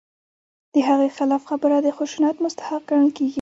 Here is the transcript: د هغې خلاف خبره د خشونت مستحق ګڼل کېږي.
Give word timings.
د 0.73 0.75
هغې 0.87 1.09
خلاف 1.17 1.41
خبره 1.49 1.77
د 1.81 1.87
خشونت 1.97 2.35
مستحق 2.43 2.81
ګڼل 2.89 3.09
کېږي. 3.17 3.29